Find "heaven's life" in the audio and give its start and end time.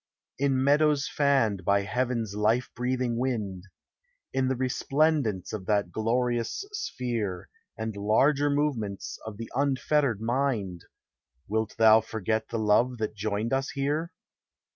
1.81-2.71